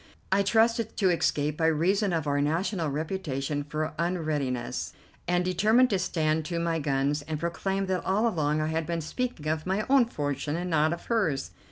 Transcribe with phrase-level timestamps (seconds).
[0.31, 4.93] I trusted to escape by reason of our national reputation for unreadiness,
[5.27, 9.01] and determined to stand to my guns and proclaim that all along I had been
[9.01, 11.51] speaking of my own fortune and not of hers.